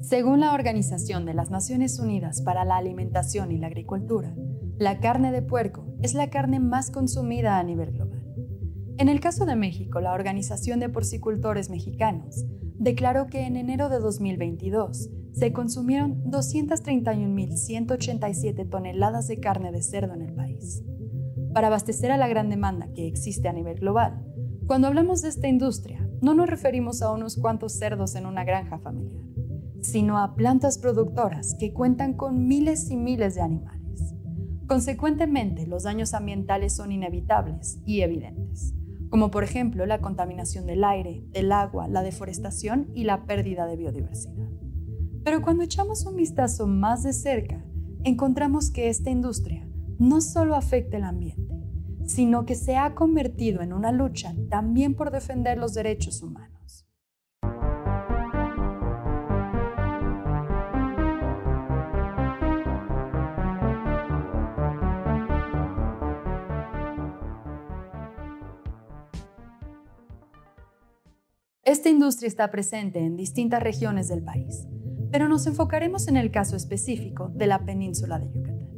[0.00, 4.32] Según la Organización de las Naciones Unidas para la Alimentación y la Agricultura,
[4.78, 8.22] la carne de puerco es la carne más consumida a nivel global.
[8.96, 12.44] En el caso de México, la Organización de Porcicultores Mexicanos
[12.78, 20.22] declaró que en enero de 2022 se consumieron 231.187 toneladas de carne de cerdo en
[20.22, 20.84] el país.
[21.52, 24.24] Para abastecer a la gran demanda que existe a nivel global,
[24.68, 28.78] cuando hablamos de esta industria, no nos referimos a unos cuantos cerdos en una granja
[28.78, 29.26] familiar
[29.80, 33.78] sino a plantas productoras que cuentan con miles y miles de animales.
[34.66, 38.74] Consecuentemente, los daños ambientales son inevitables y evidentes,
[39.08, 43.76] como por ejemplo la contaminación del aire, del agua, la deforestación y la pérdida de
[43.76, 44.48] biodiversidad.
[45.24, 47.64] Pero cuando echamos un vistazo más de cerca,
[48.04, 49.68] encontramos que esta industria
[49.98, 51.58] no solo afecta el ambiente,
[52.04, 56.47] sino que se ha convertido en una lucha también por defender los derechos humanos.
[71.68, 74.66] Esta industria está presente en distintas regiones del país,
[75.12, 78.70] pero nos enfocaremos en el caso específico de la península de Yucatán.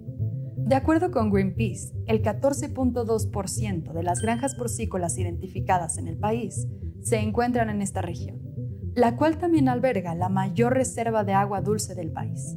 [0.56, 6.66] De acuerdo con Greenpeace, el 14.2% de las granjas porcícolas identificadas en el país
[7.00, 8.40] se encuentran en esta región,
[8.96, 12.56] la cual también alberga la mayor reserva de agua dulce del país.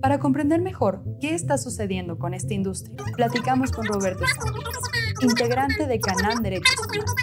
[0.00, 4.85] Para comprender mejor qué está sucediendo con esta industria, platicamos con Roberto Sánchez,
[5.20, 7.14] integrante de Canán Derechos Humanos,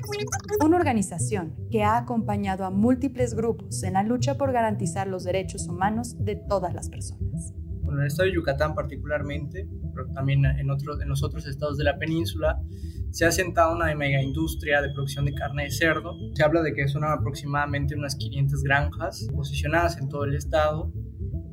[0.66, 5.68] una organización que ha acompañado a múltiples grupos en la lucha por garantizar los derechos
[5.68, 7.54] humanos de todas las personas.
[7.92, 11.84] en el estado de Yucatán particularmente, pero también en, otros, en los otros estados de
[11.84, 12.60] la península,
[13.12, 16.16] se ha sentado una mega industria de producción de carne de cerdo.
[16.34, 20.92] Se habla de que son aproximadamente unas 500 granjas posicionadas en todo el estado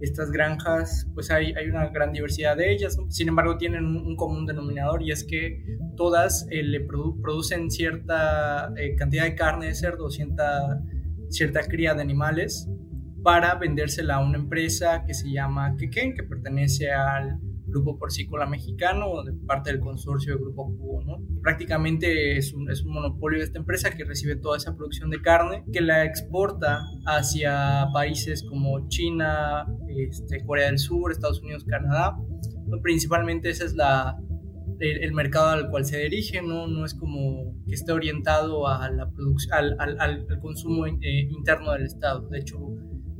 [0.00, 4.46] estas granjas, pues hay, hay, una gran diversidad de ellas, sin embargo tienen un, común
[4.46, 5.62] denominador y es que
[5.96, 10.82] todas eh, le producen cierta eh, cantidad de carne de cerdo, cierta,
[11.28, 12.68] cierta cría de animales
[13.22, 17.38] para vendérsela a una empresa que se llama Quequén, que pertenece al
[17.70, 21.02] Grupo Porcícola Mexicano, de parte del consorcio de Grupo Cubo.
[21.04, 21.18] ¿no?
[21.42, 25.22] Prácticamente es un, es un monopolio de esta empresa que recibe toda esa producción de
[25.22, 32.16] carne, que la exporta hacia países como China, este, Corea del Sur, Estados Unidos, Canadá.
[32.82, 34.16] Principalmente ese es la,
[34.80, 36.66] el, mercado al cual se dirige, ¿no?
[36.66, 39.10] no es como que esté orientado a la
[39.52, 42.28] al, al, al, consumo eh, interno del Estado.
[42.28, 42.58] De hecho,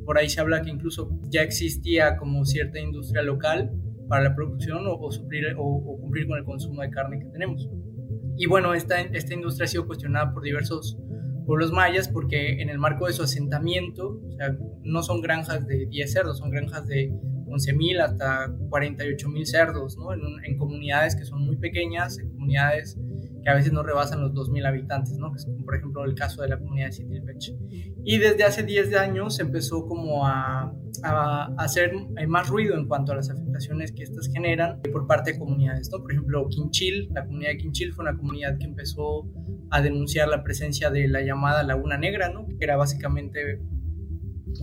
[0.05, 3.71] por ahí se habla que incluso ya existía como cierta industria local
[4.11, 7.71] para la producción o, suplir, o, cumplir con el consumo de carne que tenemos.
[8.37, 10.99] Y bueno, esta, industria ha sido cuestionada por diversos
[11.47, 14.21] pueblos mayas porque en el marco de su asentamiento,
[14.83, 17.13] no son granjas de 10 cerdos, son granjas de
[17.47, 20.13] 11.000 hasta 48.000 cerdos, ¿no?
[20.13, 22.99] En, en, comunidades que son muy pequeñas, en comunidades
[23.43, 25.35] que a veces no rebasan los 2.000 habitantes, ¿no?
[25.35, 27.55] Es por ejemplo el caso de la comunidad de Sitilpech.
[28.05, 31.93] Y desde hace 10 años empezó como a, a, hacer
[32.29, 36.01] más ruido en cuanto a las afectaciones que estas generan por parte de comunidades, ¿no?
[36.01, 39.27] Por ejemplo, Quinchil, la comunidad de Quinchil fue una comunidad que empezó
[39.71, 42.47] a denunciar la presencia de la llamada Laguna Negra, ¿no?
[42.47, 43.61] Que era básicamente,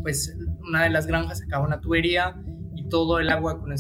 [0.02, 2.36] pues, una de las granjas sacaba una tubería
[2.76, 3.72] y todo el agua con,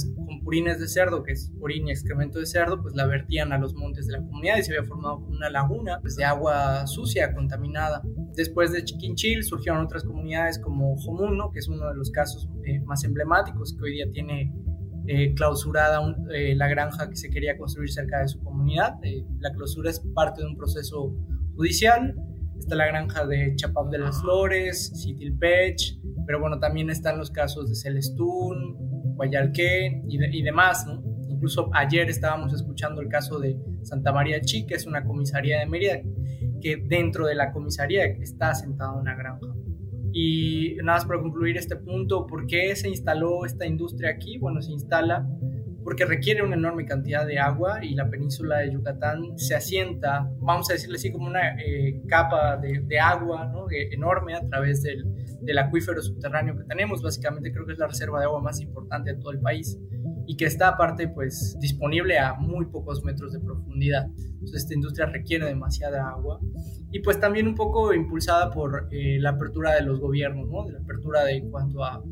[0.47, 3.75] purines de cerdo, que es orín y excremento de cerdo, pues la vertían a los
[3.75, 8.02] montes de la comunidad y se había formado una laguna pues, de agua sucia, contaminada.
[8.34, 12.80] Después de Chiquinchil surgieron otras comunidades como Jomuno, que es uno de los casos eh,
[12.85, 14.53] más emblemáticos, que hoy día tiene
[15.08, 16.00] eh, clausurada
[16.34, 18.94] eh, la granja que se quería construir cerca de su comunidad.
[19.41, 21.14] la clausura es parte de un proceso
[21.58, 22.16] judicial.
[22.58, 27.68] Está la granja de Chapap de las Flores, Sitilpech, pero bueno, también están los casos
[27.68, 31.03] de Celestún, Guayalqué y, demás, ¿no?
[31.28, 35.66] Incluso ayer estábamos escuchando el caso de Santa María Chi, que es una comisaría de
[35.66, 36.00] Mérida,
[36.61, 39.47] que dentro de la comisaría está asentada una granja.
[40.13, 44.37] Y nada más para concluir este punto, ¿por qué se instaló esta industria aquí?
[44.37, 45.28] Bueno, se instala
[45.84, 50.69] porque requiere una enorme cantidad de agua y la península de Yucatán se asienta, vamos
[50.69, 53.67] a decirle así, como una eh, capa de, agua ¿no?
[53.69, 55.05] enorme a través del,
[55.47, 57.02] del, acuífero subterráneo que tenemos.
[57.02, 59.79] Básicamente creo que es la reserva de agua más importante de todo el país
[60.28, 64.05] y que está aparte pues disponible a muy pocos metros de profundidad.
[64.17, 66.40] Entonces esta industria requiere demasiada agua
[66.91, 70.66] y pues también un poco impulsada por eh, la apertura de los gobiernos, ¿no?
[70.66, 72.03] de la apertura de en cuanto a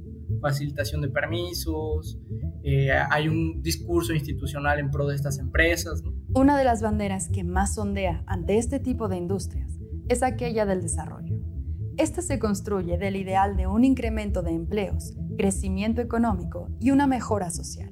[0.41, 2.19] facilitación de permisos,
[2.63, 6.01] eh, hay un discurso institucional en pro de estas empresas.
[6.33, 9.79] Una de las banderas que más ondea ante este tipo de industrias
[10.09, 11.34] es aquella del desarrollo.
[11.97, 17.49] Esta se construye del ideal de un incremento de empleos, crecimiento económico y una mejora
[17.51, 17.89] social.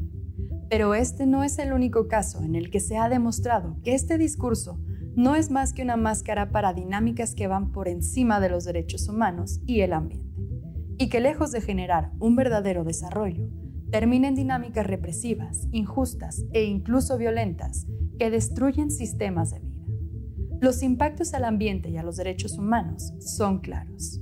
[0.70, 4.18] Pero este no es el único caso en el que se ha demostrado que este
[4.18, 4.78] discurso
[5.16, 9.08] no es más que una máscara para dinámicas que van por encima de los derechos
[9.08, 10.36] humanos y el ambiente,
[10.98, 13.48] y que lejos de generar un verdadero desarrollo,
[13.90, 17.86] termina en dinámicas represivas, injustas e incluso violentas
[18.20, 19.73] que destruyen sistemas de vida.
[20.64, 24.22] Los impactos al ambiente y a los derechos humanos son claros.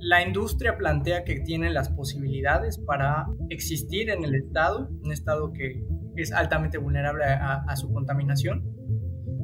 [0.00, 5.84] La industria plantea que tiene las posibilidades para existir en el estado, un estado que
[6.16, 8.64] es altamente vulnerable a, su contaminación.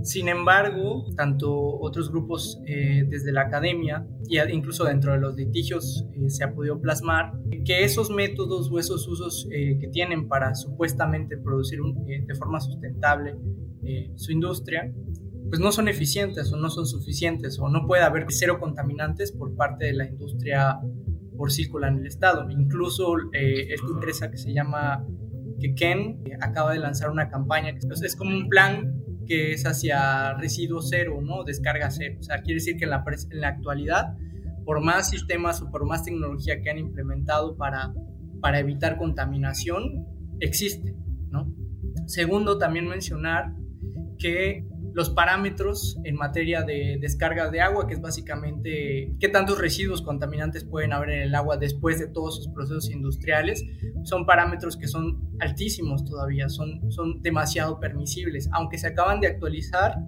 [0.03, 6.07] Sin embargo, tanto otros grupos eh, desde la academia e incluso dentro de los litigios
[6.15, 7.35] eh, se ha podido plasmar
[7.67, 13.37] que esos métodos o esos usos eh, que tienen para supuestamente producir de forma sustentable
[14.17, 14.91] su industria
[15.49, 19.55] pues no son eficientes o no son suficientes o no puede haber cero contaminantes por
[19.57, 20.79] parte de la industria
[21.37, 22.51] porcícola en el estado.
[22.51, 25.07] Incluso eh, esta empresa que se llama
[25.61, 30.35] que Ken acaba de lanzar una campaña que es como un plan que es hacia
[30.35, 31.45] residuo cero, ¿no?
[31.45, 32.17] Descarga cero.
[32.21, 34.17] O sea, quiere decir que en la, en la actualidad,
[34.65, 37.93] por más sistemas o por más tecnología que han implementado para,
[38.41, 40.07] para evitar contaminación,
[40.41, 40.97] existe,
[41.31, 41.53] ¿no?
[42.07, 43.55] Segundo, también mencionar
[44.19, 44.65] que
[44.99, 50.65] los parámetros en materia de descarga de agua, que es básicamente qué tantos residuos contaminantes
[50.65, 53.65] pueden haber en el agua después de todos sus procesos industriales,
[54.03, 58.49] son parámetros que son altísimos todavía, son, son demasiado permisibles.
[58.51, 59.99] Aunque se acaban de actualizar,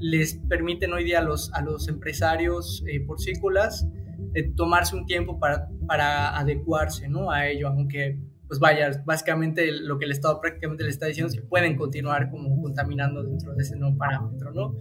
[0.00, 3.86] les permiten hoy día a los, a los empresarios eh, porcícolas
[4.34, 7.30] eh, tomarse un tiempo para, para adecuarse ¿no?
[7.30, 8.18] a ello, aunque
[8.54, 12.30] pues vaya, básicamente lo que el Estado prácticamente le está diciendo es que pueden continuar
[12.30, 14.76] como contaminando dentro de ese nuevo parámetro, ¿no?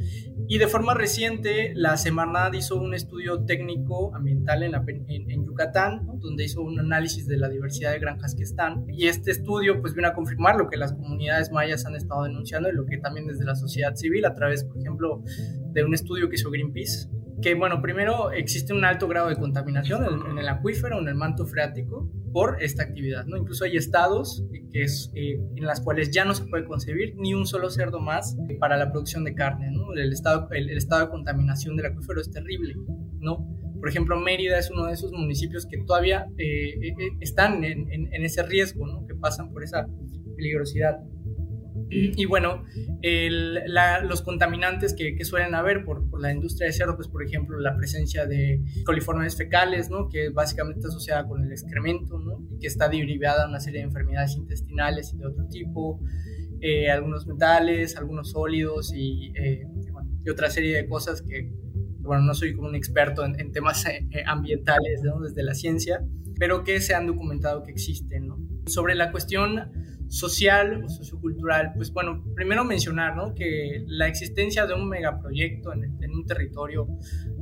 [0.48, 4.75] Y de forma reciente, la Semarnat hizo un estudio técnico ambiental en,
[5.08, 9.31] en, Yucatán, donde hizo un análisis de la diversidad de granjas que están, y este
[9.31, 12.86] estudio pues vino a confirmar lo que las comunidades mayas han estado denunciando y lo
[12.86, 15.24] que también desde la sociedad civil, a través, por ejemplo,
[15.72, 17.10] de un estudio que hizo Greenpeace,
[17.44, 21.45] que, bueno, primero existe un alto grado de contaminación en, el acuífero, en el manto
[21.45, 23.38] freático, por esta actividad, ¿no?
[23.38, 27.34] Incluso hay estados que es, eh, en las cuales ya no se puede concebir ni
[27.34, 29.94] un solo cerdo más para la producción de carne, ¿no?
[29.94, 32.75] El estado, el, estado de contaminación del acuífero es terrible,
[33.19, 33.46] ¿no?
[33.80, 38.24] Por ejemplo, Mérida es uno de esos municipios que todavía eh, eh, están en, en,
[38.24, 39.06] ese riesgo, ¿no?
[39.06, 39.86] Que pasan por esa
[40.38, 41.00] peligrosidad.
[41.94, 42.63] Y bueno,
[44.04, 48.25] los contaminantes que, suelen haber por, la industria de cerdo, pues por ejemplo la presencia
[48.25, 50.10] de coliformes fecales, ¿no?
[50.10, 52.45] que básicamente está asociada con el excremento, ¿no?
[52.51, 56.00] y que está derivada de una serie de enfermedades intestinales y de otro tipo,
[56.62, 59.68] eh, algunos metales, algunos sólidos y, eh,
[60.25, 61.51] y, otra serie de cosas que,
[62.00, 65.19] bueno, no soy como un experto en, temas eh, ambientales ¿no?
[65.19, 66.01] desde la ciencia,
[66.39, 68.28] pero que se han documentado que existen.
[68.28, 68.38] ¿no?
[68.66, 69.72] Sobre la cuestión
[70.07, 73.33] social o sociocultural, pues bueno, primero mencionar ¿no?
[73.33, 76.88] que la existencia de un megaproyecto en, un territorio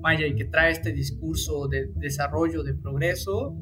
[0.02, 3.56] maya y que trae este discurso de desarrollo, de progreso,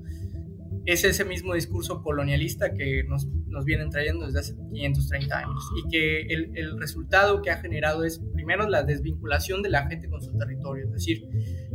[0.85, 5.89] es ese mismo discurso colonialista que nos, nos vienen trayendo desde hace 530 años y
[5.89, 10.21] que el, el, resultado que ha generado es primero la desvinculación de la gente con
[10.21, 11.27] su territorio, es decir,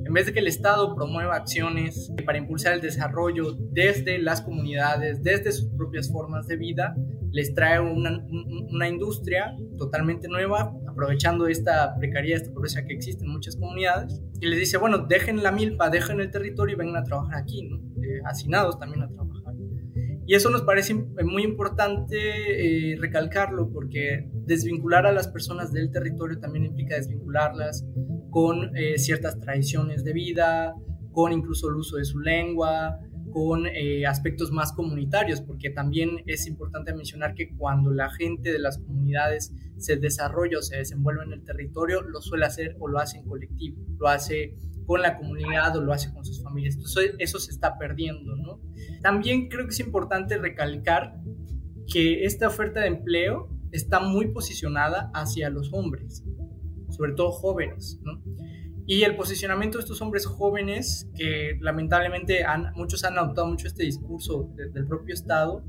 [0.07, 5.23] en vez de que el Estado promueva acciones para impulsar el desarrollo desde las comunidades,
[5.23, 6.95] desde sus propias formas de vida,
[7.33, 13.57] les trae una, industria totalmente nueva, aprovechando esta precariedad, esta pobreza que existe en muchas
[13.57, 17.43] comunidades, y les dice, bueno, dejen la milpa, dejen el territorio y vengan a trabajar
[17.43, 17.79] aquí, ¿no?
[18.03, 19.55] Eh, hacinados también a trabajar.
[20.27, 22.17] Y eso nos parece muy importante
[22.93, 27.85] eh, recalcarlo porque desvincular a las personas del territorio también implica desvincularlas
[28.35, 30.75] con eh, ciertas tradiciones de vida,
[31.13, 32.99] con incluso el uso de su lengua,
[33.31, 38.59] con eh, aspectos más comunitarios, porque también es importante mencionar que cuando la gente de
[38.59, 42.99] las comunidades se desarrolla o se desenvuelve en el territorio, lo suele hacer o lo
[42.99, 46.75] hace en colectivo, lo hace con la comunidad o lo hace con sus familias.
[46.75, 48.59] Entonces eso se está perdiendo, ¿no?
[49.01, 51.21] También creo que es importante recalcar
[51.87, 56.25] que esta oferta de empleo está muy posicionada hacia los hombres
[56.95, 58.23] sobre todo jóvenes, ¿no?
[58.87, 63.85] Y el posicionamiento de estos hombres jóvenes, que lamentablemente han, muchos han adoptado mucho este
[63.85, 65.65] discurso del propio Estado,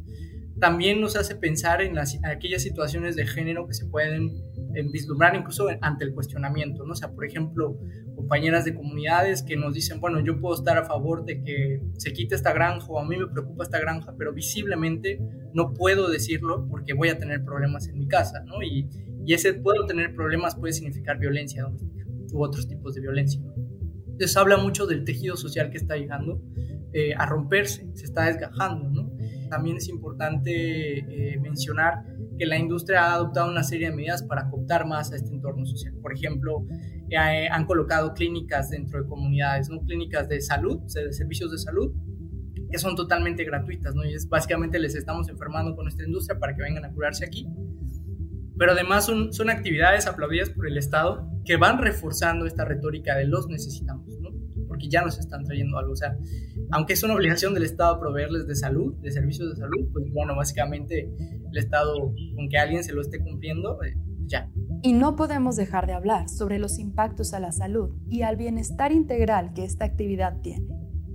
[0.59, 4.41] también nos hace pensar en, las, aquellas situaciones de género que se pueden
[4.73, 6.93] eh, vislumbrar incluso ante el cuestionamiento, ¿no?
[6.93, 7.77] O sea, por ejemplo,
[8.15, 12.13] compañeras de comunidades que nos dicen, bueno, yo puedo estar a favor de que se
[12.13, 15.19] quite esta granja o a mí me preocupa esta granja, pero visiblemente
[15.53, 18.61] no puedo decirlo porque voy a tener problemas en mi casa, ¿no?
[18.63, 18.87] Y,
[19.25, 21.94] y ese puedo tener problemas puede significar violencia doméstica
[22.35, 23.41] u otros tipos de violencia.
[24.05, 26.41] Entonces habla mucho del tejido social que está llegando
[26.93, 28.89] eh, a romperse, se está desgajando.
[28.89, 29.11] ¿no?
[29.49, 32.05] También es importante eh, mencionar
[32.37, 35.65] que la industria ha adoptado una serie de medidas para cooptar más a este entorno
[35.65, 35.93] social.
[36.01, 36.65] Por ejemplo,
[37.09, 39.81] eh, han colocado clínicas dentro de comunidades, ¿no?
[39.81, 41.93] clínicas de salud, de servicios de salud,
[42.71, 44.05] que son totalmente gratuitas, ¿no?
[44.05, 47.47] Y es básicamente les estamos enfermando con nuestra industria para que vengan a curarse aquí.
[48.57, 53.25] Pero además son, son actividades aplaudidas por el Estado que van reforzando esta retórica de
[53.25, 54.29] los necesitamos, ¿no?
[54.67, 55.93] Porque ya nos están trayendo algo.
[55.93, 56.17] O sea,
[56.71, 60.35] aunque es una obligación del Estado proveerles de salud, de servicios de salud, pues bueno,
[60.35, 61.09] básicamente
[61.51, 63.95] el Estado, con que alguien se lo esté cumpliendo, eh,
[64.27, 64.49] ya.
[64.81, 68.91] Y no podemos dejar de hablar sobre los impactos a la salud y al bienestar
[68.91, 70.67] integral que esta actividad tiene.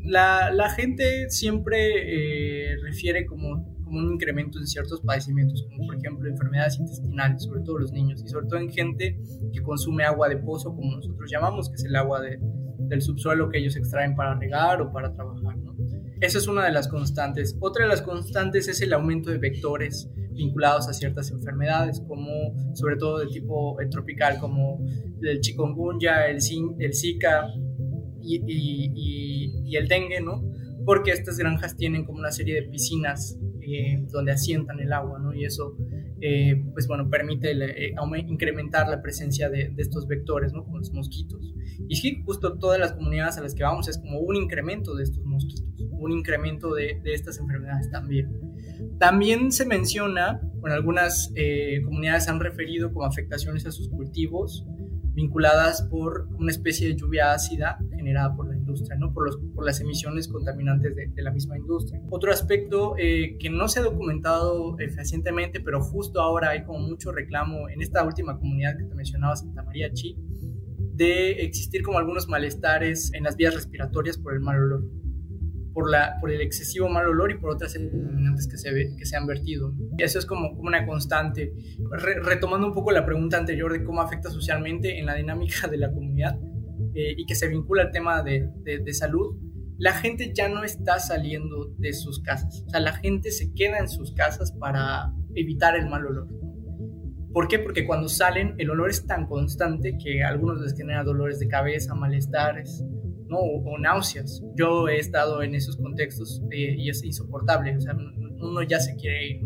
[0.02, 3.59] La, la gente siempre eh, refiere como,
[3.98, 8.28] un incremento en ciertos padecimientos, como por ejemplo enfermedades intestinales, sobre todo los niños, y
[8.28, 9.18] sobre todo en gente
[9.52, 12.38] que consume agua de pozo, como nosotros llamamos, que es el agua de,
[12.78, 15.56] del subsuelo que ellos extraen para regar o para trabajar.
[15.58, 15.74] ¿no?
[16.20, 17.56] Esa es una de las constantes.
[17.60, 22.30] Otra de las constantes es el aumento de vectores vinculados a ciertas enfermedades, como
[22.74, 24.84] sobre todo de tipo tropical, como
[25.22, 27.46] el chikungunya, el, zika,
[28.22, 30.42] y, el dengue, ¿no?
[30.84, 33.38] Porque estas granjas tienen como una serie de piscinas
[33.76, 35.34] eh, donde asientan el agua, ¿no?
[35.34, 35.76] Y eso,
[36.20, 37.94] eh, pues bueno, permite eh,
[38.26, 40.64] incrementar la presencia de, estos vectores, ¿no?
[40.64, 41.54] Como los mosquitos.
[41.88, 45.04] Y sí, justo todas las comunidades a las que vamos es como un incremento de
[45.04, 48.30] estos mosquitos, un incremento de, de estas enfermedades también.
[48.98, 51.32] También se menciona, bueno, algunas
[51.84, 54.64] comunidades han referido como afectaciones a sus cultivos,
[55.12, 58.54] vinculadas por una especie de lluvia ácida generada por la
[58.98, 59.12] ¿no?
[59.12, 59.30] por,
[59.64, 62.00] las emisiones contaminantes de, la misma industria.
[62.10, 66.80] Otro aspecto eh, que no se ha documentado eh, fehacientemente, pero justo ahora hay como
[66.80, 70.16] mucho reclamo en esta última comunidad que te mencionaba, Santa María Chi,
[70.94, 75.00] de existir como algunos malestares en las vías respiratorias por el mal olor
[75.72, 78.56] por, la, por el excesivo mal olor y por otras contaminantes que
[79.04, 79.74] se, han vertido.
[79.98, 81.52] Y eso es como una constante.
[82.24, 85.90] retomando un poco la pregunta anterior de cómo afecta socialmente en la dinámica de la
[85.92, 86.38] comunidad
[86.94, 89.36] eh, y que se vincula al tema de, de, salud,
[89.78, 92.64] la gente ya no está saliendo de sus casas.
[92.66, 96.28] O sea, la gente se queda en sus casas para evitar el mal olor.
[97.32, 97.60] ¿Por qué?
[97.60, 101.46] Porque cuando salen el olor es tan constante que a algunos les genera dolores de
[101.46, 102.84] cabeza, malestares,
[103.28, 103.38] ¿no?
[103.38, 104.42] O, náuseas.
[104.56, 108.96] Yo he estado en esos contextos eh, y es insoportable, o sea, uno ya se
[108.96, 109.40] quiere ir,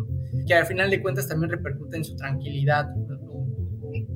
[0.47, 2.87] que al final de cuentas también repercute en su tranquilidad
[3.29, 3.47] o,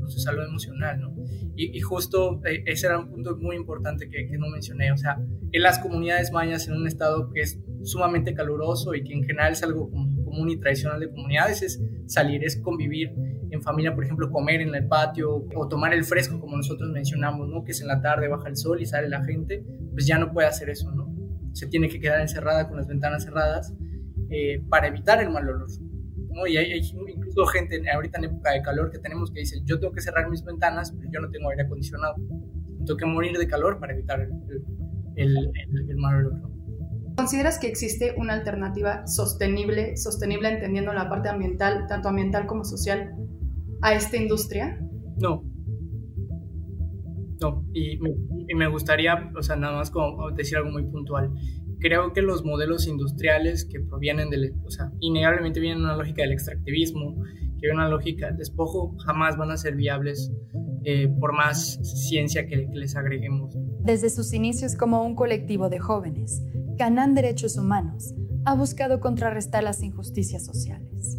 [0.08, 1.14] su salud emocional, ¿no?
[1.56, 5.18] Y, justo eh, ese era un punto muy importante que, no mencioné, o sea,
[5.50, 9.52] en las comunidades mayas en un estado que es sumamente caluroso y que en general
[9.52, 13.12] es algo común y tradicional de comunidades, es salir, es convivir,
[13.50, 17.48] en familia, por ejemplo, comer en el patio o tomar el fresco, como nosotros mencionamos,
[17.48, 17.64] ¿no?
[17.64, 20.32] Que es en la tarde, baja el sol y sale la gente, pues ya no
[20.32, 21.14] puede hacer eso, ¿no?
[21.52, 23.74] Se tiene que quedar encerrada con las ventanas cerradas
[24.30, 25.68] eh, para evitar el mal olor,
[26.30, 26.46] ¿no?
[26.46, 26.82] Y hay,
[27.38, 30.28] incluso gente ahorita en época de calor que tenemos que dice, yo tengo que cerrar
[30.28, 32.16] mis ventanas, pero yo no tengo aire acondicionado.
[32.84, 34.30] Tengo que morir de calor para evitar el,
[35.16, 36.50] el, el, el mal olor.
[37.16, 43.14] ¿Consideras que existe una alternativa sostenible, sostenible entendiendo la parte ambiental, tanto ambiental como social,
[43.82, 44.80] a esta industria?
[45.20, 45.44] No.
[47.40, 47.98] No, y
[48.56, 51.32] me, gustaría, o sea, nada más como decir algo muy puntual.
[51.80, 56.22] Creo que los modelos industriales que provienen del, o sea, innegablemente vienen de una lógica
[56.22, 57.22] del extractivismo,
[57.60, 60.32] que hay una lógica del despojo, jamás van a ser viables
[60.84, 63.54] eh, por más ciencia que, que les agreguemos.
[63.80, 66.42] Desde sus inicios como un colectivo de jóvenes,
[66.78, 71.18] Canán Derechos Humanos ha buscado contrarrestar las injusticias sociales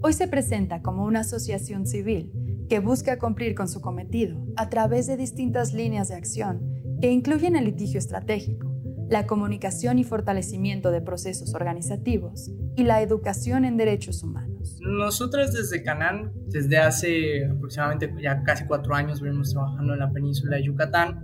[0.00, 2.32] Hoy se presenta como una asociación civil
[2.68, 6.62] que busca cumplir con su cometido a través de distintas líneas de acción
[7.00, 8.67] que incluyen el litigio estratégico,
[9.08, 14.78] la comunicación y fortalecimiento de procesos organizativos y la educación en derechos humanos.
[14.80, 20.56] Nosotras desde Canán, desde hace aproximadamente ya casi cuatro años, venimos trabajando en la península
[20.56, 21.20] de Yucatán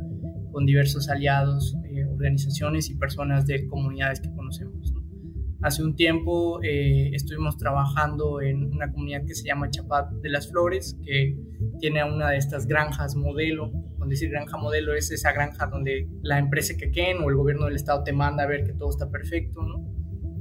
[0.51, 4.95] con diversos aliados, eh, organizaciones y personas de comunidades que conocemos.
[5.65, 10.51] Hace un tiempo eh, estuvimos trabajando en una comunidad que se llama Chapat de las
[10.51, 11.39] Flores, que
[11.81, 13.73] tiene una de estas granjas modelo.
[14.05, 17.65] Cuando decir granja modelo es esa granja donde la empresa que queden o el gobierno
[17.65, 19.83] del estado te manda a ver que todo está perfecto, ¿no?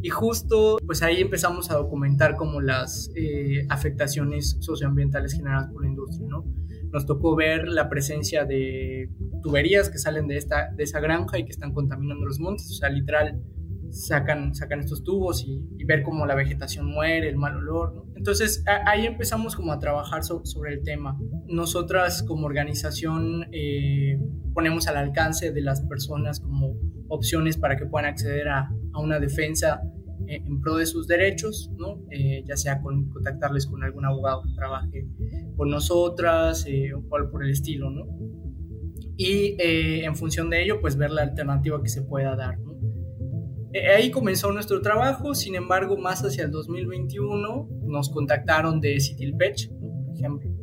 [0.02, 5.88] Y justo, pues ahí empezamos a documentar como las eh, afectaciones socioambientales generadas por la
[5.88, 6.44] industria, ¿no?
[6.92, 9.10] Nos tocó ver la presencia de
[9.42, 12.74] tuberías que salen de, esta, de esa granja y que están contaminando los montes, o
[12.74, 13.42] sea, literal,
[13.94, 18.06] sacan, sacan estos tubos y, ver cómo la vegetación muere, el mal olor.
[18.16, 21.18] Entonces ahí empezamos como a trabajar sobre el tema.
[21.48, 24.18] Nosotras como organización eh,
[24.54, 26.76] ponemos al alcance de las personas como
[27.10, 29.82] opciones para que puedan acceder a, a una defensa
[30.28, 32.02] en pro de sus derechos, ¿no?
[32.12, 35.08] Eh, ya sea con contactarles con algún abogado que trabaje
[35.56, 38.06] con nosotras eh, o por el estilo, ¿no?
[39.18, 42.58] Y eh, en función de ello, pues ver la alternativa que se pueda dar.
[43.96, 50.16] Ahí comenzó nuestro trabajo, sin embargo, más hacia el 2021 nos contactaron de Citilpech, por
[50.16, 50.54] ejemplo,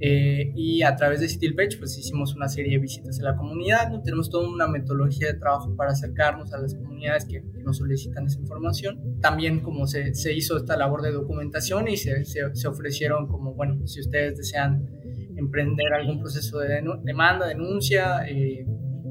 [0.00, 3.90] eh, y a través de Citilpech pues hicimos una serie de visitas a la comunidad,
[3.90, 4.00] ¿no?
[4.00, 8.40] tenemos toda una metodología de trabajo para acercarnos a las comunidades que, nos solicitan esa
[8.40, 9.18] información.
[9.20, 13.86] También como se, se, hizo esta labor de documentación y se, se, ofrecieron como, bueno,
[13.86, 14.88] si ustedes desean
[15.36, 18.64] emprender algún proceso de demanda, denuncia, eh,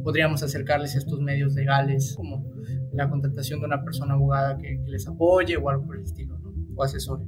[0.04, 2.50] podríamos acercarles a estos medios legales como
[2.98, 6.38] la contratación de una persona abogada que, que les apoye o algo por el estilo,
[6.40, 6.54] ¿no?
[6.76, 7.24] o asesore.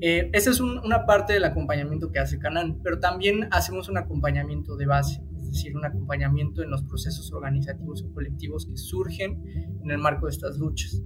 [0.00, 4.76] Eh, esa es una parte del acompañamiento que hace Canan, pero también hacemos un acompañamiento
[4.76, 9.42] de base, es decir, un acompañamiento en los procesos organizativos o colectivos que surgen
[9.82, 11.02] en el marco de estas luchas.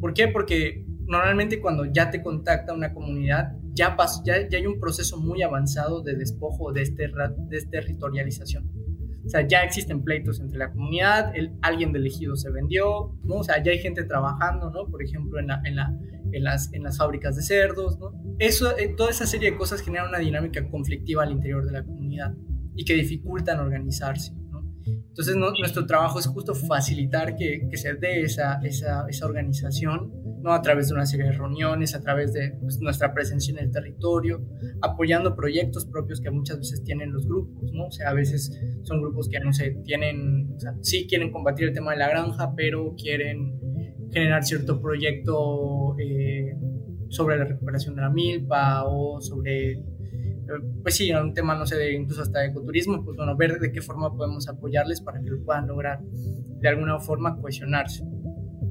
[0.00, 0.28] ¿Por qué?
[0.28, 5.42] Porque normalmente cuando ya te contacta una comunidad, ya, ya, ya hay un proceso muy
[5.42, 6.84] avanzado de despojo o de
[7.48, 8.70] desterritorialización.
[9.28, 13.34] O sea, ya existen pleitos entre la comunidad, el, alguien de elegido se vendió, ¿no?
[13.34, 14.86] O sea, ya hay gente trabajando, ¿no?
[14.86, 15.94] Por ejemplo, en, la, en, la,
[16.32, 18.14] en, las, en las fábricas de cerdos, ¿no?
[18.38, 21.84] Eso, eh, toda esa serie de cosas generan una dinámica conflictiva al interior de la
[21.84, 22.34] comunidad
[22.74, 24.64] y que dificultan organizarse, ¿no?
[24.86, 30.10] Entonces, nuestro trabajo es justo facilitar que, que se dé esa, esa, esa organización
[30.42, 30.52] ¿no?
[30.52, 33.70] a través de una serie de reuniones, a través de pues, nuestra presencia en el
[33.70, 34.42] territorio,
[34.80, 37.86] apoyando proyectos propios que muchas veces tienen los grupos, ¿no?
[37.86, 41.92] O sea, a veces son grupos que no sé, tienen, sí quieren combatir el tema
[41.92, 43.58] de la granja, pero quieren
[44.12, 46.56] generar cierto proyecto eh,
[47.08, 49.82] sobre la recuperación de la milpa o sobre, eh,
[50.82, 53.72] pues sí, un tema, no sé, de, incluso hasta de ecoturismo, pues bueno, ver de
[53.72, 58.04] qué forma podemos apoyarles para que lo puedan lograr de alguna forma cohesionarse.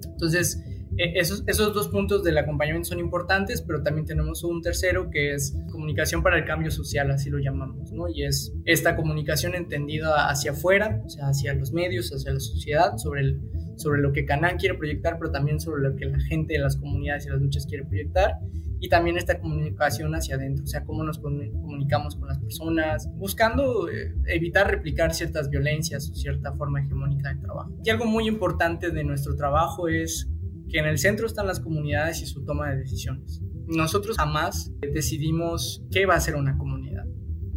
[0.03, 0.63] Entonces,
[0.98, 5.56] esos, esos dos puntos del acompañamiento son importantes, pero también tenemos un tercero que es
[5.72, 8.08] comunicación para el cambio social, así lo llamamos, ¿no?
[8.08, 12.98] Y es esta comunicación entendida hacia afuera, o sea, hacia los medios, hacia la sociedad,
[12.98, 13.41] sobre, el,
[13.76, 16.78] sobre lo que Canán quiere proyectar, pero también sobre lo que la gente de las
[16.78, 18.36] comunidades y las luchas quiere proyectar.
[18.80, 23.89] Y también esta comunicación hacia adentro, o sea, cómo nos comunicamos con las personas, buscando
[23.89, 27.71] eh, evitar replicar ciertas violencias o cierta forma hegemónica de trabajo.
[27.84, 30.30] Y algo muy importante de nuestro trabajo es
[30.69, 33.41] que en el centro están las comunidades y su toma de decisiones.
[33.67, 37.06] Nosotros jamás decidimos qué va a ser una comunidad.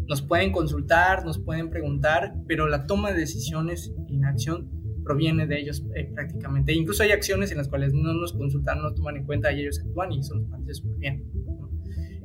[0.09, 4.69] Nos pueden consultar, nos pueden preguntar, pero la toma de decisiones en acción
[5.05, 6.73] proviene de ellos eh, prácticamente.
[6.73, 9.81] Incluso hay acciones en las cuales no nos consultan, no toman en cuenta y ellos
[9.85, 11.25] actúan y eso nos parece súper bien.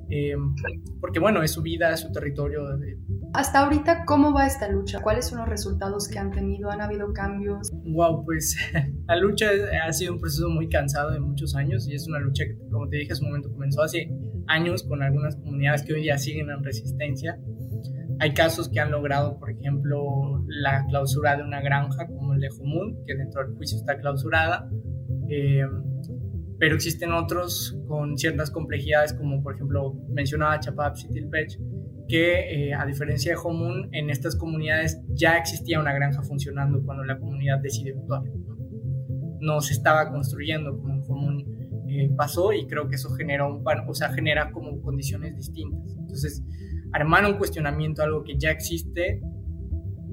[0.10, 0.36] Eh,
[1.02, 2.64] porque bueno, es su vida, es su territorio.
[3.36, 5.02] Hasta ahorita, ¿cómo va esta lucha?
[5.02, 6.72] ¿Cuáles son los resultados que han tenido?
[6.72, 7.70] ¿Han habido cambios?
[7.84, 8.56] Wow, pues
[9.08, 9.48] la lucha
[9.86, 12.88] ha sido un proceso muy cansado de muchos años y es una lucha que, como
[12.88, 14.10] te dije hace un momento, comenzó hace
[14.48, 17.38] años con algunas comunidades que hoy día siguen en resistencia.
[18.20, 22.48] Hay casos que han logrado, por ejemplo, la clausura de una granja como el de
[22.48, 24.70] Jumún, que dentro del juicio está clausurada.
[25.30, 25.66] Eh,
[26.58, 31.60] pero existen otros con ciertas complejidades, como por ejemplo mencionaba Chapap Tilpech,
[32.08, 37.04] que eh, a diferencia de Homun, en estas comunidades ya existía una granja funcionando cuando
[37.04, 38.24] la comunidad decide actuar.
[39.40, 41.56] No, se estaba construyendo como en
[41.88, 45.96] eh, pasó y creo que eso genera un o sea, genera como condiciones distintas.
[45.98, 46.44] Entonces,
[46.92, 49.22] armar un cuestionamiento algo que ya existe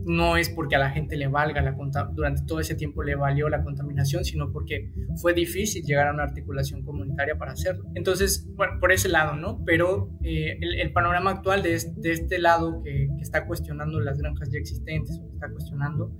[0.04, 1.76] no es porque a la gente le valga la
[2.12, 6.24] durante todo ese tiempo le valió la contaminación, sino porque fue difícil llegar a una
[6.24, 7.84] articulación comunitaria para hacerlo.
[7.94, 9.62] Entonces, bueno, por ese lado, ¿no?
[9.64, 15.18] Pero eh, el, panorama actual de este, lado que, está cuestionando las granjas ya existentes,
[15.18, 16.12] que está cuestionando,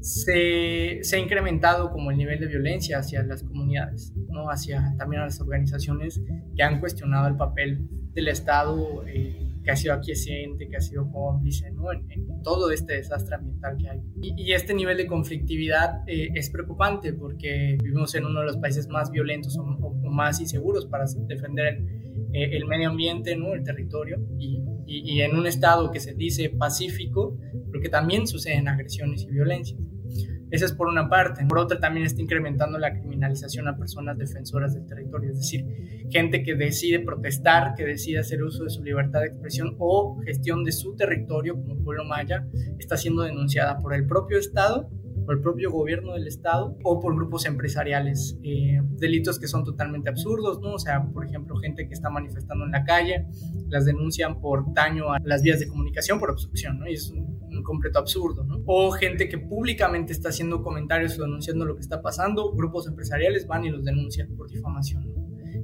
[0.00, 4.50] se, ha incrementado como el nivel de violencia hacia las comunidades, ¿no?
[4.50, 6.20] Hacia también a las organizaciones
[6.56, 9.04] que han cuestionado el papel del Estado.
[9.06, 11.92] Eh, que ha sido aquiescente, que ha sido cómplice, ¿no?
[11.92, 12.02] En,
[12.42, 14.00] todo este desastre ambiental que hay.
[14.20, 18.88] Y, este nivel de conflictividad eh, es preocupante porque vivimos en uno de los países
[18.88, 19.64] más violentos o,
[20.10, 21.78] más inseguros para defender
[22.32, 23.54] el, eh, medio ambiente, ¿no?
[23.54, 27.38] El territorio, y, y, en un estado que se dice pacífico,
[27.70, 29.78] pero que también suceden agresiones y violencias.
[30.52, 31.46] Esa es por una parte.
[31.46, 35.64] Por otra, también está incrementando la criminalización a personas defensoras del territorio, es decir,
[36.10, 40.62] gente que decide protestar, que decide hacer uso de su libertad de expresión o gestión
[40.62, 42.46] de su territorio como pueblo maya,
[42.78, 44.90] está siendo denunciada por el propio Estado
[45.24, 48.38] por el propio gobierno del Estado o por grupos empresariales.
[48.42, 50.74] Eh, delitos que son totalmente absurdos, ¿no?
[50.74, 53.26] O sea, por ejemplo, gente que está manifestando en la calle,
[53.68, 56.88] las denuncian por daño a las vías de comunicación, por obstrucción, ¿no?
[56.88, 57.32] Y es un,
[57.64, 58.51] completo absurdo, ¿no?
[58.66, 63.46] O gente que públicamente está haciendo comentarios o denunciando lo que está pasando, grupos empresariales
[63.46, 65.12] van y los denuncian por difamación,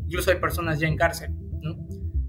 [0.07, 1.35] Incluso hay personas ya en cárcel.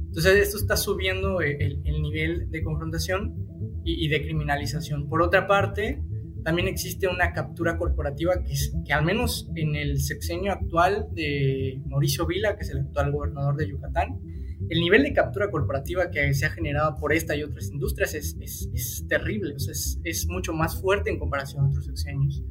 [0.07, 3.35] Entonces esto está subiendo el, nivel de confrontación
[3.83, 5.07] y, y de criminalización.
[5.07, 6.01] Por otra parte,
[6.43, 8.53] también existe una captura corporativa que,
[8.85, 13.55] que al menos en el sexenio actual de Mauricio Vila, que es el actual gobernador
[13.55, 14.19] de Yucatán,
[14.67, 18.35] el nivel de captura corporativa que se ha generado por esta y otras industrias es,
[18.41, 22.43] es, terrible, es, es, mucho más fuerte en comparación a otros sexenios.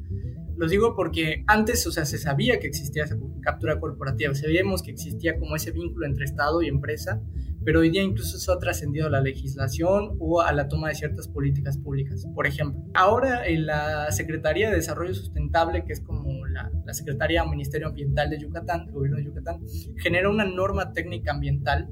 [0.57, 4.91] Lo digo porque antes, o sea, se sabía que existía esa captura corporativa, sabíamos que
[4.91, 7.21] existía como ese vínculo entre Estado y empresa,
[7.63, 10.95] pero hoy día incluso eso ha trascendido a la legislación o a la toma de
[10.95, 12.25] ciertas políticas públicas.
[12.35, 17.45] Por ejemplo, ahora en la Secretaría de Desarrollo Sustentable, que es como la, la Secretaría
[17.45, 19.61] Ministerio Ambiental de Yucatán, el gobierno de Yucatán,
[19.97, 21.87] genera una norma técnica ambiental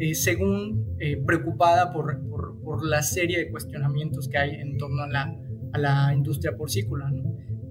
[0.00, 5.08] eh, según eh, preocupada por, por, la serie de cuestionamientos que hay en torno a
[5.08, 5.36] la,
[5.72, 7.12] a la industria porcícola.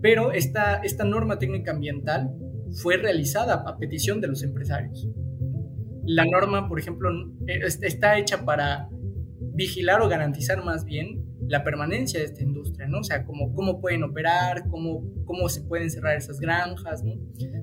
[0.01, 2.31] Pero esta, esta norma técnica ambiental
[2.71, 5.09] fue realizada a petición de los empresarios
[6.09, 7.11] la norma, por ejemplo,
[7.45, 8.89] eh, está hecha para
[9.53, 12.48] vigilar o garantizar más bien la permanencia de industria,
[12.89, 12.99] ¿no?
[12.99, 17.13] O sea, cómo, cómo pueden operar, cómo, cómo se pueden cerrar esas granjas, ¿no?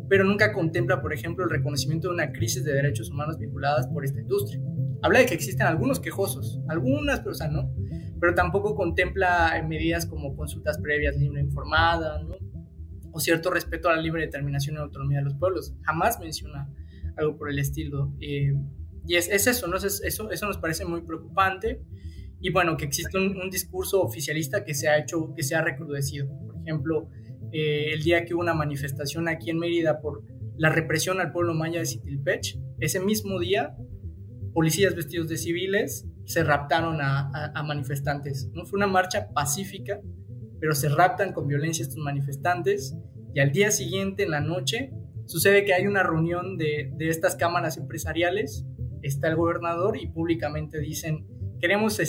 [0.08, 4.04] Pero nunca contempla, por ejemplo, el reconocimiento de una crisis de derechos humanos vinculadas por
[4.04, 4.60] esta industria.
[5.02, 7.72] Habla de que existen algunos quejosos, algunas, pero o sea, no.
[8.20, 12.20] Pero tampoco contempla medidas como consultas previas libre informada.
[13.12, 15.74] O cierto respeto a la libre determinación y autonomía de los pueblos.
[15.82, 16.68] Jamás menciona
[17.16, 18.12] algo por el estilo.
[18.20, 18.54] Eh,
[19.06, 19.76] y es, es, eso, ¿no?
[19.76, 21.82] eso, eso nos parece muy preocupante.
[22.40, 26.28] Y bueno, que existe un, discurso oficialista que se ha hecho, que se ha recrudecido.
[26.28, 27.08] Por ejemplo,
[27.52, 30.22] eh, el día que hubo una manifestación aquí en Mérida por
[30.56, 33.76] la represión al pueblo maya de Citilpech, ese mismo día,
[34.52, 38.50] policías vestidos de civiles se raptaron a, manifestantes.
[38.52, 38.64] ¿no?
[38.64, 40.00] Fue una marcha pacífica,
[40.58, 42.96] pero se raptan con violencia estos manifestantes
[43.34, 44.92] y al día siguiente, en la noche,
[45.26, 48.64] Sucede que hay una reunión de estas cámaras empresariales,
[49.02, 51.26] está el gobernador y públicamente dicen,
[51.60, 52.00] queremos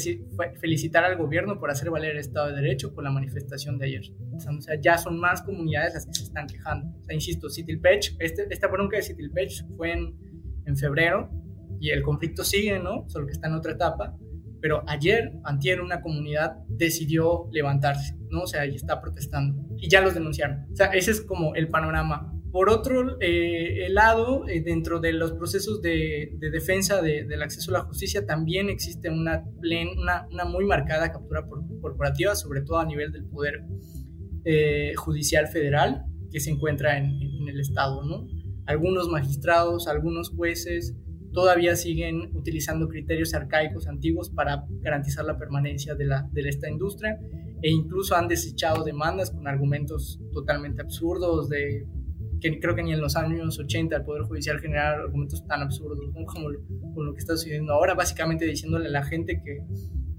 [0.60, 4.02] felicitar al gobierno por hacer valer el Estado de Derecho con la manifestación de ayer.
[4.34, 6.88] O sea, ya son más comunidades las que se están quejando.
[7.00, 10.16] O sea, insisto, Citilpech, este, esta bronca de Citilpech fue en,
[10.66, 11.30] en febrero
[11.80, 13.08] y el conflicto sigue, ¿no?
[13.10, 14.18] Solo que está en otra etapa.
[14.60, 18.42] Pero ayer, antier, una comunidad decidió levantarse, ¿no?
[18.42, 19.64] O sea, y está protestando.
[19.78, 20.66] Y ya los denunciaron.
[20.72, 25.34] O sea, ese es como el panorama por otro eh, lado, eh, dentro de los
[25.34, 29.44] procesos de, defensa del acceso a la justicia también existe una,
[30.32, 31.46] una, muy marcada captura
[31.80, 33.64] corporativa, sobre todo a nivel del Poder
[34.44, 38.04] eh, Judicial Federal que se encuentra en, el Estado.
[38.04, 38.26] ¿no?
[38.66, 40.96] Algunos magistrados, algunos jueces
[41.34, 47.20] todavía siguen utilizando criterios arcaicos antiguos para garantizar la permanencia de, la, de esta industria
[47.62, 51.86] e incluso han desechado demandas con argumentos totalmente absurdos de
[52.40, 56.00] que creo que ni en los años 80 el Poder Judicial generaba argumentos tan absurdos
[56.28, 56.60] como lo,
[56.96, 59.60] lo que está sucediendo ahora, básicamente diciéndole a la gente que,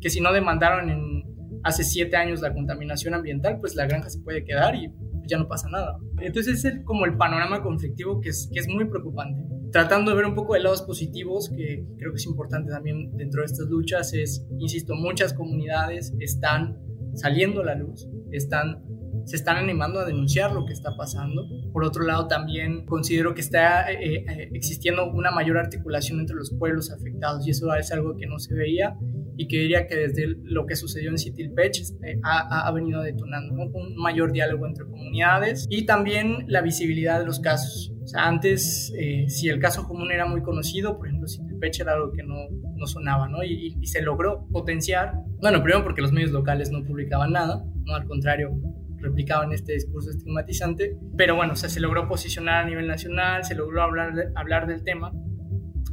[0.01, 1.23] que si no demandaron en
[1.63, 4.93] hace siete años la contaminación ambiental, pues la granja se puede quedar y
[5.27, 5.99] ya no pasa nada.
[6.21, 9.41] Entonces es como el panorama conflictivo que es, que es muy preocupante.
[9.71, 13.43] Tratando de ver un poco de lados positivos, que creo que es importante también dentro
[13.43, 16.79] de estas luchas, es, insisto, muchas comunidades están
[17.15, 18.83] saliendo a la luz, están
[19.29, 21.47] se están animando a denunciar lo que está pasando.
[21.71, 26.51] Por otro lado, también considero que está eh, eh, existiendo una mayor articulación entre los
[26.59, 28.97] pueblos afectados y eso es algo que no se veía
[29.37, 33.55] y que diría que desde lo que sucedió en Citilpech eh, ha, ha, venido detonando
[33.55, 37.93] un mayor diálogo entre comunidades y también la visibilidad de los casos.
[38.03, 38.91] O sea, antes,
[39.27, 42.35] si el caso común era muy conocido, por ejemplo, Citilpech era algo que no,
[42.75, 43.45] no sonaba, ¿no?
[43.45, 45.13] Y, y, se logró potenciar,
[45.43, 47.95] bueno, primero porque los medios locales no publicaban nada, ¿no?
[47.95, 48.59] Al contrario,
[49.01, 53.55] replicaban este discurso estigmatizante, pero bueno, o sea, se logró posicionar a nivel nacional, se
[53.55, 55.13] logró hablar, hablar del tema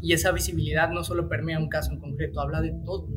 [0.01, 3.07] y esa visibilidad no solo permea un caso en concreto, habla de todo.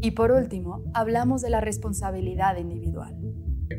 [0.00, 3.16] Y por último, hablamos de la responsabilidad individual.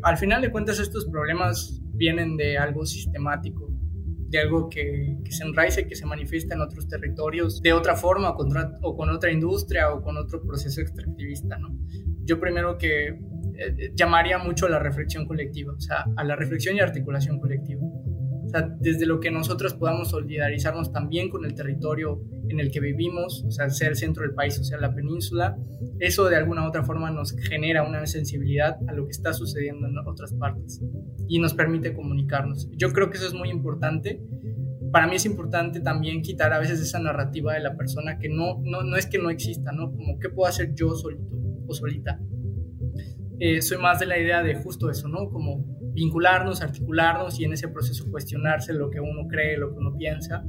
[0.04, 3.68] Al final de cuentas, estos problemas vienen de algo sistemático,
[4.30, 8.30] de algo que, que se enraice, que se manifiesta en otros territorios de otra forma
[8.30, 8.50] o con,
[8.82, 11.58] o con otra industria o con otro proceso extractivista.
[11.58, 11.78] ¿no?
[12.24, 13.20] Yo primero que
[13.62, 17.82] eh, llamaría mucho a la reflexión colectiva, o sea, a la reflexión y articulación colectiva.
[18.50, 23.44] sea, desde lo que nosotros podamos solidarizarnos también con el territorio en el que vivimos,
[23.46, 25.58] o sea, sea el centro del país o sea la península,
[26.00, 29.88] eso de alguna u otra forma nos genera una sensibilidad a lo que está sucediendo
[29.88, 30.82] en otras partes
[31.28, 32.70] y nos permite comunicarnos.
[32.72, 34.22] Yo creo que eso es muy importante.
[34.92, 38.60] Para mí es importante también quitar a veces esa narrativa de la persona que no,
[38.64, 39.92] no, no es que no exista, ¿no?
[39.92, 41.24] Como, ¿qué puedo hacer yo solito
[41.68, 42.20] o solita?
[43.44, 45.28] Eh, soy más de la idea de justo eso, ¿no?
[45.32, 49.96] Como vincularnos, articularnos y en ese proceso cuestionarse lo que uno cree, lo que uno
[49.98, 50.46] piensa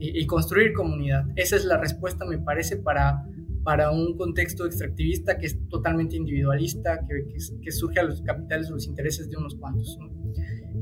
[0.00, 1.26] y, construir comunidad.
[1.36, 3.24] Esa es la respuesta, me parece, para,
[3.62, 8.74] para un contexto extractivista que es totalmente individualista, que, que, surge a los capitales o
[8.74, 9.96] los intereses de unos cuantos.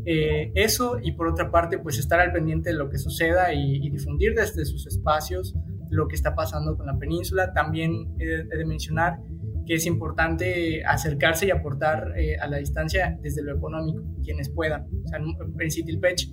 [0.06, 3.90] Eh, eso y por otra parte, pues estar al pendiente de lo que suceda y,
[3.90, 5.54] difundir desde sus espacios
[5.90, 7.52] lo que está pasando con la península.
[7.52, 9.18] También he, de mencionar
[9.66, 14.86] que es importante acercarse y aportar eh, a la distancia desde lo económico, quienes puedan.
[15.04, 16.28] O sea, en Citilpech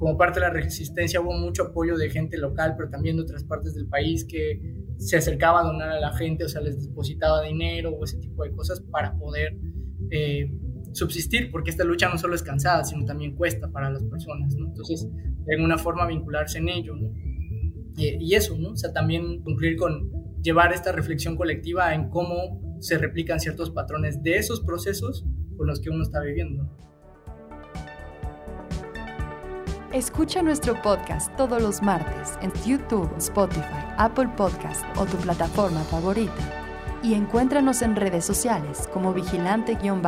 [0.00, 3.44] como parte de la resistencia hubo mucho apoyo de gente local, pero también de otras
[3.44, 4.58] partes del país que
[4.96, 8.42] se acercaba a donar a la gente, o sea, les depositaba dinero o ese tipo
[8.44, 9.58] de cosas para poder
[10.10, 10.50] eh,
[10.92, 14.68] subsistir, porque esta lucha no solo es cansada, sino también cuesta para las personas, ¿no?
[14.68, 15.06] Entonces,
[15.44, 17.12] de alguna forma vincularse en ello, ¿no?
[17.96, 18.70] y eso, ¿no?
[18.70, 24.22] O sea, también cumplir con llevar esta reflexión colectiva en cómo se replican ciertos patrones
[24.22, 25.24] de esos procesos
[25.56, 26.68] con los que uno está viviendo.
[29.92, 36.56] Escucha nuestro podcast todos los martes en YouTube, Spotify, Apple Podcast o tu plataforma favorita.
[37.02, 40.00] Y encuéntranos en redes sociales como vigilante-bio.